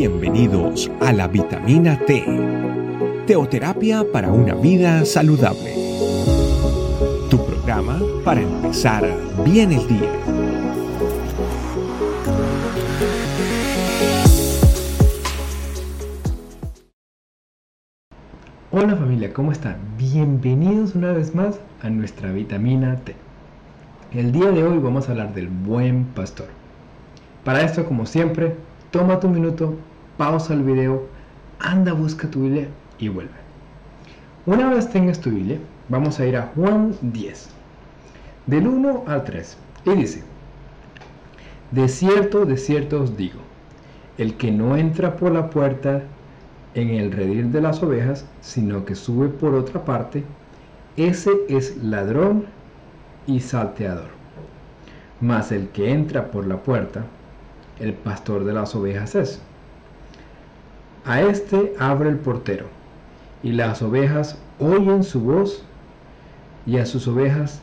Bienvenidos 0.00 0.90
a 1.02 1.12
la 1.12 1.28
vitamina 1.28 1.98
T, 2.06 2.24
teoterapia 3.26 4.02
para 4.10 4.32
una 4.32 4.54
vida 4.54 5.04
saludable. 5.04 5.74
Tu 7.28 7.36
programa 7.44 8.00
para 8.24 8.40
empezar 8.40 9.04
bien 9.44 9.72
el 9.72 9.86
día. 9.86 10.10
Hola 18.70 18.96
familia, 18.96 19.34
¿cómo 19.34 19.52
están? 19.52 19.76
Bienvenidos 19.98 20.94
una 20.94 21.12
vez 21.12 21.34
más 21.34 21.60
a 21.82 21.90
nuestra 21.90 22.32
vitamina 22.32 22.96
T. 23.04 23.14
El 24.14 24.32
día 24.32 24.50
de 24.50 24.64
hoy 24.64 24.78
vamos 24.78 25.08
a 25.08 25.12
hablar 25.12 25.34
del 25.34 25.48
buen 25.48 26.06
pastor. 26.06 26.46
Para 27.44 27.60
esto, 27.60 27.84
como 27.84 28.06
siempre, 28.06 28.56
toma 28.90 29.20
tu 29.20 29.28
minuto, 29.28 29.74
pausa 30.20 30.52
el 30.52 30.64
video, 30.64 31.06
anda, 31.60 31.94
busca 31.94 32.30
tu 32.30 32.42
Biblia 32.42 32.68
y 32.98 33.08
vuelve. 33.08 33.32
Una 34.44 34.68
vez 34.68 34.90
tengas 34.90 35.18
tu 35.18 35.30
Biblia, 35.30 35.56
vamos 35.88 36.20
a 36.20 36.26
ir 36.26 36.36
a 36.36 36.52
Juan 36.54 36.94
10, 37.00 37.48
del 38.44 38.66
1 38.66 39.04
al 39.06 39.24
3, 39.24 39.56
y 39.86 39.90
dice, 39.92 40.22
de 41.70 41.88
cierto, 41.88 42.44
de 42.44 42.58
cierto 42.58 43.00
os 43.00 43.16
digo, 43.16 43.40
el 44.18 44.34
que 44.34 44.52
no 44.52 44.76
entra 44.76 45.16
por 45.16 45.32
la 45.32 45.48
puerta 45.48 46.02
en 46.74 46.90
el 46.90 47.12
redil 47.12 47.50
de 47.50 47.62
las 47.62 47.82
ovejas, 47.82 48.26
sino 48.42 48.84
que 48.84 48.96
sube 48.96 49.28
por 49.28 49.54
otra 49.54 49.86
parte, 49.86 50.22
ese 50.98 51.30
es 51.48 51.78
ladrón 51.82 52.44
y 53.26 53.40
salteador. 53.40 54.10
Mas 55.22 55.50
el 55.50 55.68
que 55.68 55.90
entra 55.92 56.30
por 56.30 56.46
la 56.46 56.58
puerta, 56.58 57.06
el 57.78 57.94
pastor 57.94 58.44
de 58.44 58.52
las 58.52 58.74
ovejas 58.74 59.14
es. 59.14 59.40
A 61.04 61.22
este 61.22 61.74
abre 61.78 62.10
el 62.10 62.18
portero, 62.18 62.66
y 63.42 63.52
las 63.52 63.80
ovejas 63.80 64.36
oyen 64.58 65.02
su 65.02 65.20
voz, 65.20 65.64
y 66.66 66.76
a 66.76 66.86
sus 66.86 67.08
ovejas 67.08 67.60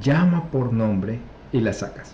llama 0.00 0.44
por 0.52 0.72
nombre 0.72 1.18
y 1.52 1.60
las 1.60 1.78
sacas. 1.78 2.12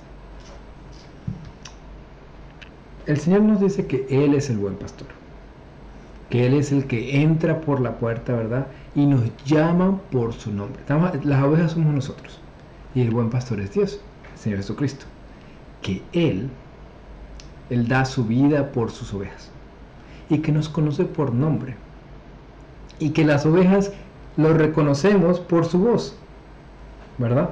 El 3.06 3.18
Señor 3.18 3.42
nos 3.42 3.60
dice 3.60 3.86
que 3.86 4.06
Él 4.08 4.34
es 4.34 4.48
el 4.48 4.56
buen 4.56 4.76
pastor, 4.76 5.08
que 6.30 6.46
Él 6.46 6.54
es 6.54 6.72
el 6.72 6.86
que 6.86 7.20
entra 7.20 7.60
por 7.60 7.80
la 7.80 7.98
puerta, 7.98 8.32
¿verdad? 8.32 8.66
Y 8.94 9.04
nos 9.04 9.22
llama 9.44 9.98
por 10.10 10.32
su 10.32 10.52
nombre. 10.52 10.82
Las 11.24 11.44
ovejas 11.44 11.72
somos 11.72 11.92
nosotros, 11.92 12.40
y 12.94 13.02
el 13.02 13.10
buen 13.10 13.28
pastor 13.28 13.60
es 13.60 13.74
Dios, 13.74 14.00
el 14.32 14.38
Señor 14.38 14.58
Jesucristo, 14.58 15.04
que 15.82 16.02
Él 16.12 16.48
él 17.70 17.88
da 17.88 18.04
su 18.04 18.24
vida 18.24 18.70
por 18.70 18.90
sus 18.90 19.14
ovejas 19.14 19.50
y 20.28 20.38
que 20.38 20.52
nos 20.52 20.68
conoce 20.68 21.04
por 21.04 21.32
nombre 21.32 21.76
y 22.98 23.10
que 23.10 23.24
las 23.24 23.44
ovejas 23.46 23.92
lo 24.36 24.54
reconocemos 24.54 25.40
por 25.40 25.64
su 25.64 25.78
voz, 25.78 26.16
¿verdad? 27.18 27.50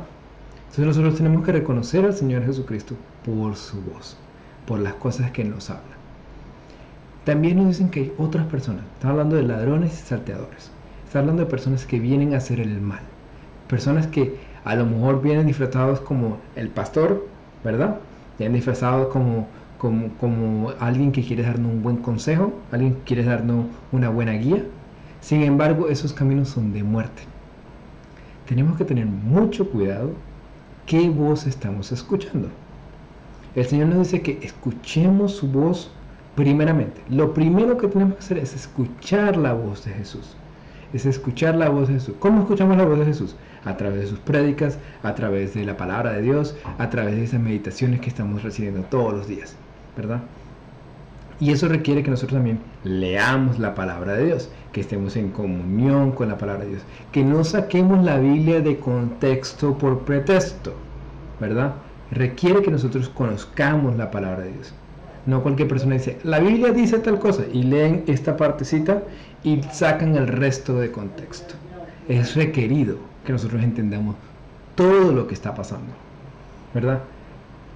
Entonces 0.60 0.86
nosotros 0.86 1.16
tenemos 1.16 1.44
que 1.44 1.52
reconocer 1.52 2.04
al 2.04 2.14
Señor 2.14 2.44
Jesucristo 2.44 2.94
por 3.24 3.56
su 3.56 3.80
voz, 3.82 4.16
por 4.66 4.78
las 4.78 4.94
cosas 4.94 5.32
que 5.32 5.44
nos 5.44 5.70
habla. 5.70 5.82
También 7.24 7.56
nos 7.56 7.66
dicen 7.66 7.90
que 7.90 8.00
hay 8.00 8.12
otras 8.16 8.46
personas, 8.46 8.84
está 8.94 9.10
hablando 9.10 9.36
de 9.36 9.42
ladrones 9.42 9.92
y 9.92 10.06
salteadores, 10.06 10.70
está 11.04 11.18
hablando 11.18 11.44
de 11.44 11.50
personas 11.50 11.84
que 11.84 11.98
vienen 11.98 12.34
a 12.34 12.38
hacer 12.38 12.60
el 12.60 12.80
mal, 12.80 13.02
personas 13.68 14.06
que 14.06 14.38
a 14.64 14.74
lo 14.76 14.86
mejor 14.86 15.20
vienen 15.20 15.46
disfrazados 15.46 16.00
como 16.00 16.38
el 16.54 16.68
pastor, 16.68 17.26
¿verdad? 17.64 17.96
Vienen 18.38 18.54
disfrazados 18.54 19.08
como 19.08 19.48
como, 19.80 20.72
alguien 20.78 21.10
que 21.10 21.22
quiere 21.22 21.42
darnos 21.42 21.72
un 21.72 21.82
buen 21.82 21.96
consejo, 21.96 22.52
alguien 22.70 22.94
que 22.96 23.00
quiere 23.04 23.24
darnos 23.24 23.64
una 23.92 24.10
buena 24.10 24.32
guía. 24.32 24.62
Sin 25.22 25.42
embargo, 25.42 25.88
esos 25.88 26.12
caminos 26.12 26.48
son 26.48 26.72
de 26.74 26.82
muerte. 26.82 27.22
Tenemos 28.46 28.76
que 28.76 28.84
tener 28.84 29.06
mucho 29.06 29.70
cuidado 29.70 30.12
qué 30.84 31.08
voz 31.08 31.46
estamos 31.46 31.92
escuchando. 31.92 32.48
El 33.54 33.64
Señor 33.64 33.88
nos 33.88 33.98
dice 33.98 34.20
que 34.20 34.38
escuchemos 34.42 35.32
su 35.32 35.48
voz 35.48 35.90
primeramente. 36.36 37.00
Lo 37.08 37.32
primero 37.32 37.78
que 37.78 37.88
tenemos 37.88 38.14
que 38.14 38.20
hacer 38.20 38.38
es 38.38 38.54
escuchar 38.54 39.36
la 39.36 39.54
voz 39.54 39.84
de 39.86 39.92
Jesús. 39.92 40.36
Es 40.92 41.06
escuchar 41.06 41.54
la 41.54 41.70
voz 41.70 41.88
de 41.88 41.94
Jesús. 41.94 42.16
¿Cómo 42.18 42.40
escuchamos 42.40 42.76
la 42.76 42.84
voz 42.84 42.98
de 42.98 43.06
Jesús? 43.06 43.34
A 43.64 43.76
través 43.76 44.00
de 44.00 44.06
sus 44.08 44.18
prédicas, 44.18 44.78
a 45.02 45.14
través 45.14 45.54
de 45.54 45.64
la 45.64 45.76
palabra 45.76 46.12
de 46.12 46.22
Dios, 46.22 46.54
a 46.78 46.90
través 46.90 47.16
de 47.16 47.24
esas 47.24 47.40
meditaciones 47.40 48.00
que 48.00 48.08
estamos 48.08 48.42
recibiendo 48.42 48.82
todos 48.82 49.14
los 49.14 49.26
días. 49.26 49.56
¿Verdad? 49.96 50.20
Y 51.40 51.52
eso 51.52 51.68
requiere 51.68 52.02
que 52.02 52.10
nosotros 52.10 52.36
también 52.36 52.60
leamos 52.84 53.58
la 53.58 53.74
palabra 53.74 54.14
de 54.14 54.26
Dios, 54.26 54.50
que 54.72 54.82
estemos 54.82 55.16
en 55.16 55.30
comunión 55.30 56.12
con 56.12 56.28
la 56.28 56.36
palabra 56.36 56.64
de 56.64 56.72
Dios, 56.72 56.82
que 57.12 57.24
no 57.24 57.44
saquemos 57.44 58.04
la 58.04 58.18
Biblia 58.18 58.60
de 58.60 58.78
contexto 58.78 59.76
por 59.78 60.00
pretexto, 60.00 60.74
¿verdad? 61.40 61.72
Requiere 62.10 62.60
que 62.60 62.70
nosotros 62.70 63.08
conozcamos 63.08 63.96
la 63.96 64.10
palabra 64.10 64.44
de 64.44 64.52
Dios. 64.52 64.74
No 65.24 65.42
cualquier 65.42 65.68
persona 65.68 65.94
dice, 65.94 66.18
la 66.24 66.40
Biblia 66.40 66.72
dice 66.72 66.98
tal 66.98 67.18
cosa, 67.18 67.44
y 67.50 67.62
leen 67.62 68.04
esta 68.06 68.36
partecita 68.36 69.02
y 69.42 69.62
sacan 69.72 70.16
el 70.16 70.28
resto 70.28 70.78
de 70.78 70.90
contexto. 70.90 71.54
Es 72.06 72.36
requerido 72.36 72.96
que 73.24 73.32
nosotros 73.32 73.62
entendamos 73.62 74.16
todo 74.74 75.12
lo 75.12 75.26
que 75.26 75.34
está 75.34 75.54
pasando, 75.54 75.92
¿verdad? 76.74 77.00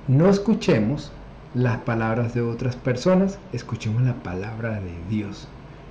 No 0.07 0.29
escuchemos 0.29 1.13
las 1.55 1.79
palabras 1.79 2.35
de 2.35 2.43
otras 2.43 2.75
personas, 2.75 3.39
escuchemos 3.53 4.03
la 4.03 4.15
palabra 4.15 4.81
de 4.81 4.93
Dios. 5.09 5.49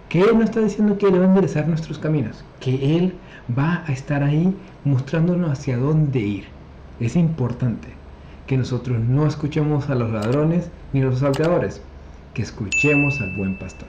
Que 0.10 0.22
Él 0.22 0.38
no 0.38 0.44
está 0.44 0.60
diciendo 0.60 0.98
que 0.98 1.08
Él 1.08 1.20
va 1.20 1.24
a 1.24 1.28
enderezar 1.28 1.68
nuestros 1.68 1.98
caminos, 1.98 2.44
que 2.60 2.98
Él 2.98 3.16
va 3.58 3.84
a 3.88 3.94
estar 3.94 4.24
ahí 4.24 4.54
mostrándonos 4.84 5.52
hacia 5.52 5.78
dónde 5.78 6.20
ir. 6.20 6.46
Es 7.00 7.16
importante 7.16 7.88
que 8.46 8.58
nosotros 8.58 9.00
no 9.00 9.26
escuchemos 9.26 9.90
a 9.90 9.96
los 9.96 10.12
ladrones 10.12 10.70
ni 10.92 11.02
a 11.02 11.06
los 11.06 11.20
salteadores, 11.20 11.82
que 12.34 12.42
escuchemos 12.42 13.22
al 13.22 13.38
buen 13.38 13.58
pastor. 13.58 13.88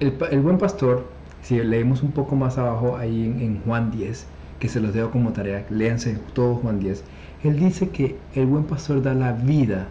El, 0.00 0.40
buen 0.40 0.58
pastor, 0.58 1.06
si 1.42 1.62
leemos 1.62 2.02
un 2.02 2.12
poco 2.12 2.34
más 2.34 2.56
abajo 2.56 2.96
ahí 2.96 3.26
en, 3.26 3.40
en 3.40 3.60
Juan 3.62 3.90
10, 3.90 4.26
que 4.58 4.68
se 4.68 4.80
los 4.80 4.94
dejo 4.94 5.10
como 5.10 5.32
tarea, 5.32 5.66
léanse 5.68 6.18
todo 6.32 6.56
Juan 6.56 6.80
10, 6.80 7.04
él 7.44 7.58
dice 7.58 7.90
que 7.90 8.16
el 8.34 8.46
buen 8.46 8.64
pastor 8.64 9.02
da 9.02 9.14
la 9.14 9.32
vida 9.32 9.88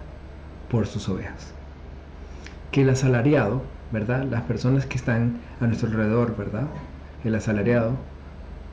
por 0.71 0.87
sus 0.87 1.09
ovejas. 1.09 1.53
Que 2.71 2.81
el 2.81 2.89
asalariado, 2.89 3.61
¿verdad? 3.91 4.23
Las 4.23 4.43
personas 4.43 4.85
que 4.85 4.97
están 4.97 5.39
a 5.59 5.67
nuestro 5.67 5.89
alrededor, 5.89 6.35
¿verdad? 6.37 6.67
El 7.25 7.35
asalariado, 7.35 7.91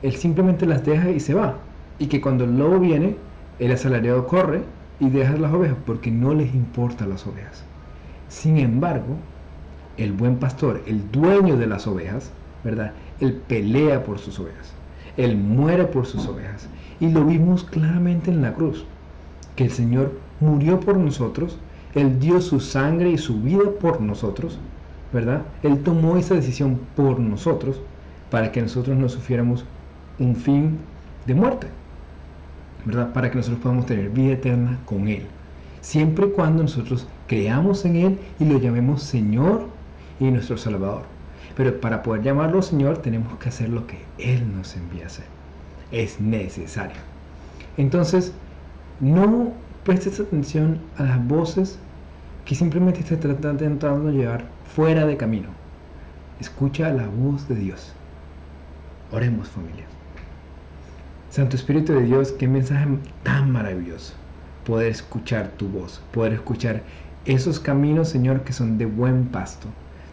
él 0.01 0.15
simplemente 0.15 0.65
las 0.65 0.85
deja 0.85 1.11
y 1.11 1.19
se 1.19 1.33
va. 1.33 1.57
Y 1.99 2.07
que 2.07 2.21
cuando 2.21 2.45
el 2.45 2.57
lobo 2.57 2.79
viene, 2.79 3.17
el 3.59 3.73
asalariado 3.73 4.25
corre 4.25 4.61
y 5.01 5.09
deja 5.09 5.33
las 5.33 5.53
ovejas 5.53 5.77
porque 5.85 6.09
no 6.09 6.33
les 6.33 6.55
importa 6.55 7.05
las 7.05 7.27
ovejas. 7.27 7.63
Sin 8.29 8.57
embargo, 8.57 9.17
el 9.97 10.13
buen 10.13 10.37
pastor, 10.37 10.81
el 10.87 11.11
dueño 11.11 11.57
de 11.57 11.67
las 11.67 11.85
ovejas, 11.85 12.31
¿verdad? 12.63 12.93
Él 13.19 13.33
pelea 13.47 14.03
por 14.03 14.19
sus 14.19 14.39
ovejas. 14.39 14.73
Él 15.17 15.35
muere 15.35 15.83
por 15.85 16.05
sus 16.05 16.25
ovejas. 16.27 16.69
Y 17.01 17.09
lo 17.09 17.25
vimos 17.25 17.65
claramente 17.65 18.31
en 18.31 18.41
la 18.41 18.53
cruz, 18.53 18.85
que 19.57 19.65
el 19.65 19.71
Señor 19.71 20.13
murió 20.39 20.79
por 20.79 20.95
nosotros 20.97 21.57
él 21.95 22.19
dio 22.19 22.39
su 22.41 22.59
sangre 22.59 23.09
y 23.11 23.17
su 23.17 23.41
vida 23.41 23.71
por 23.79 24.01
nosotros, 24.01 24.59
¿verdad? 25.11 25.41
Él 25.63 25.81
tomó 25.81 26.17
esa 26.17 26.35
decisión 26.35 26.79
por 26.95 27.19
nosotros 27.19 27.81
para 28.29 28.51
que 28.51 28.61
nosotros 28.61 28.95
no 28.97 29.09
sufriéramos 29.09 29.65
un 30.19 30.35
fin 30.35 30.77
de 31.25 31.33
muerte, 31.33 31.67
¿verdad? 32.85 33.11
Para 33.11 33.29
que 33.31 33.37
nosotros 33.37 33.61
podamos 33.61 33.85
tener 33.85 34.09
vida 34.09 34.33
eterna 34.33 34.77
con 34.85 35.07
Él. 35.07 35.25
Siempre 35.81 36.27
y 36.27 36.31
cuando 36.31 36.63
nosotros 36.63 37.07
creamos 37.27 37.85
en 37.85 37.95
Él 37.95 38.19
y 38.39 38.45
lo 38.45 38.59
llamemos 38.59 39.01
Señor 39.01 39.67
y 40.19 40.25
nuestro 40.25 40.57
Salvador. 40.57 41.03
Pero 41.55 41.79
para 41.81 42.03
poder 42.03 42.21
llamarlo 42.21 42.61
Señor 42.61 42.99
tenemos 42.99 43.37
que 43.39 43.49
hacer 43.49 43.69
lo 43.69 43.87
que 43.87 43.97
Él 44.19 44.55
nos 44.55 44.75
envía 44.75 45.05
a 45.05 45.07
hacer. 45.07 45.25
Es 45.91 46.21
necesario. 46.21 46.97
Entonces, 47.77 48.33
no 48.99 49.53
prestes 49.83 50.19
atención 50.19 50.79
a 50.97 51.03
las 51.03 51.27
voces 51.27 51.79
que 52.45 52.55
simplemente 52.55 53.03
te 53.03 53.13
están 53.13 53.51
intentando 53.51 54.11
llevar 54.11 54.45
fuera 54.75 55.05
de 55.05 55.17
camino. 55.17 55.49
Escucha 56.39 56.91
la 56.91 57.07
voz 57.07 57.47
de 57.47 57.55
Dios. 57.55 57.93
Oremos 59.11 59.49
familia. 59.49 59.85
Santo 61.29 61.55
Espíritu 61.55 61.93
de 61.93 62.03
Dios, 62.03 62.31
qué 62.31 62.47
mensaje 62.47 62.87
tan 63.23 63.51
maravilloso. 63.51 64.13
Poder 64.65 64.87
escuchar 64.87 65.49
tu 65.57 65.67
voz, 65.67 66.01
poder 66.11 66.33
escuchar 66.33 66.81
esos 67.25 67.59
caminos, 67.59 68.09
Señor, 68.09 68.41
que 68.41 68.53
son 68.53 68.77
de 68.77 68.85
buen 68.85 69.25
pasto. 69.25 69.67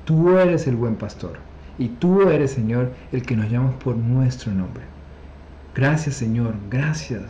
Tú 0.05 0.37
eres 0.37 0.67
el 0.67 0.77
buen 0.77 0.97
pastor 0.97 1.39
y 1.79 1.89
tú 1.89 2.29
eres, 2.29 2.53
Señor, 2.53 2.93
el 3.13 3.23
que 3.23 3.37
nos 3.37 3.51
llamas 3.51 3.75
por 3.83 3.97
nuestro 3.97 4.53
nombre. 4.53 4.85
Gracias, 5.75 6.17
Señor, 6.17 6.55
gracias 6.71 7.23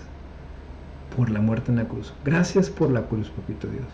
por 1.16 1.30
la 1.30 1.40
muerte 1.40 1.70
en 1.70 1.78
la 1.78 1.88
cruz. 1.88 2.12
Gracias 2.24 2.70
por 2.70 2.90
la 2.90 3.02
cruz, 3.02 3.30
papito 3.30 3.68
Dios. 3.68 3.86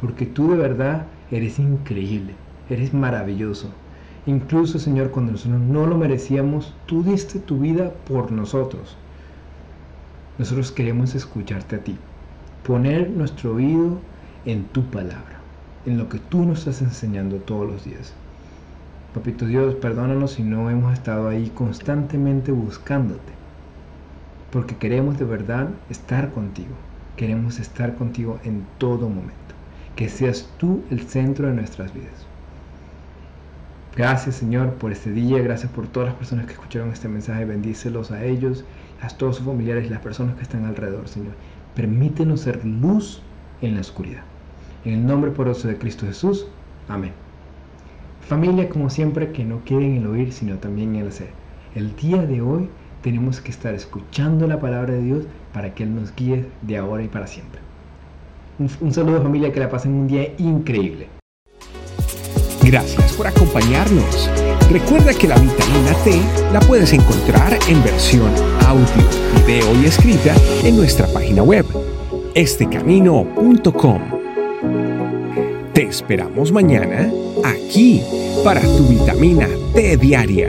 Porque 0.00 0.26
tú 0.26 0.50
de 0.50 0.56
verdad 0.56 1.06
eres 1.30 1.58
increíble. 1.58 2.34
Eres 2.68 2.92
maravilloso. 2.92 3.70
Incluso, 4.26 4.78
Señor, 4.78 5.10
cuando 5.10 5.32
nosotros 5.32 5.60
no 5.60 5.86
lo 5.86 5.96
merecíamos, 5.96 6.74
tú 6.86 7.02
diste 7.02 7.38
tu 7.38 7.58
vida 7.58 7.92
por 8.08 8.32
nosotros. 8.32 8.96
Nosotros 10.38 10.72
queremos 10.72 11.14
escucharte 11.14 11.76
a 11.76 11.84
ti. 11.84 11.96
Poner 12.66 13.10
nuestro 13.10 13.54
oído 13.54 13.98
en 14.46 14.64
tu 14.64 14.82
palabra, 14.84 15.38
en 15.86 15.98
lo 15.98 16.08
que 16.08 16.18
tú 16.18 16.44
nos 16.44 16.60
estás 16.60 16.82
enseñando 16.82 17.36
todos 17.36 17.70
los 17.70 17.84
días. 17.84 18.14
Papito 19.14 19.46
Dios, 19.46 19.76
perdónanos 19.76 20.32
si 20.32 20.42
no 20.42 20.70
hemos 20.70 20.92
estado 20.92 21.28
ahí 21.28 21.52
constantemente 21.54 22.50
buscándote, 22.50 23.32
porque 24.54 24.76
queremos 24.76 25.18
de 25.18 25.24
verdad 25.24 25.68
estar 25.90 26.30
contigo, 26.30 26.76
queremos 27.16 27.58
estar 27.58 27.96
contigo 27.96 28.38
en 28.44 28.64
todo 28.78 29.08
momento, 29.08 29.34
que 29.96 30.08
seas 30.08 30.48
tú 30.58 30.84
el 30.92 31.00
centro 31.00 31.48
de 31.48 31.54
nuestras 31.54 31.92
vidas. 31.92 32.24
Gracias 33.96 34.36
Señor 34.36 34.74
por 34.74 34.92
este 34.92 35.10
día, 35.10 35.42
gracias 35.42 35.72
por 35.72 35.88
todas 35.88 36.10
las 36.10 36.18
personas 36.18 36.46
que 36.46 36.52
escucharon 36.52 36.92
este 36.92 37.08
mensaje, 37.08 37.44
bendícelos 37.44 38.12
a 38.12 38.24
ellos, 38.24 38.64
a 39.02 39.08
todos 39.08 39.38
sus 39.38 39.44
familiares 39.44 39.86
y 39.86 39.88
las 39.88 40.00
personas 40.00 40.36
que 40.36 40.44
están 40.44 40.64
alrededor, 40.66 41.08
Señor. 41.08 41.34
Permítenos 41.74 42.42
ser 42.42 42.64
luz 42.64 43.22
en 43.60 43.74
la 43.74 43.80
oscuridad. 43.80 44.22
En 44.84 44.92
el 44.92 45.04
nombre 45.04 45.32
poderoso 45.32 45.66
de 45.66 45.78
Cristo 45.78 46.06
Jesús. 46.06 46.46
Amén. 46.88 47.10
Familia, 48.20 48.68
como 48.68 48.88
siempre, 48.88 49.32
que 49.32 49.44
no 49.44 49.64
quede 49.64 49.84
en 49.84 49.96
el 49.96 50.06
oír, 50.06 50.32
sino 50.32 50.58
también 50.58 50.94
en 50.94 51.02
el 51.02 51.08
hacer. 51.08 51.30
El 51.74 51.96
día 51.96 52.24
de 52.24 52.40
hoy 52.40 52.68
tenemos 53.04 53.38
que 53.42 53.50
estar 53.50 53.74
escuchando 53.74 54.46
la 54.46 54.58
palabra 54.58 54.94
de 54.94 55.02
Dios 55.02 55.24
para 55.52 55.74
que 55.74 55.82
Él 55.82 55.94
nos 55.94 56.14
guíe 56.16 56.46
de 56.62 56.78
ahora 56.78 57.02
y 57.02 57.08
para 57.08 57.26
siempre. 57.26 57.60
Un, 58.58 58.70
un 58.80 58.94
saludo 58.94 59.22
familia, 59.22 59.52
que 59.52 59.60
la 59.60 59.68
pasen 59.68 59.92
un 59.92 60.08
día 60.08 60.32
increíble. 60.38 61.08
Gracias 62.62 63.12
por 63.12 63.26
acompañarnos. 63.26 64.30
Recuerda 64.70 65.12
que 65.12 65.28
la 65.28 65.38
vitamina 65.38 65.92
T 66.02 66.18
la 66.50 66.60
puedes 66.60 66.94
encontrar 66.94 67.58
en 67.68 67.84
versión 67.84 68.32
audio, 68.66 68.86
video 69.36 69.82
y 69.82 69.84
escrita 69.84 70.34
en 70.64 70.78
nuestra 70.78 71.06
página 71.08 71.42
web, 71.42 71.66
estecamino.com. 72.34 74.00
Te 75.74 75.82
esperamos 75.82 76.50
mañana 76.52 77.10
aquí 77.44 78.00
para 78.42 78.62
tu 78.62 78.88
vitamina 78.88 79.46
T 79.74 79.98
diaria. 79.98 80.48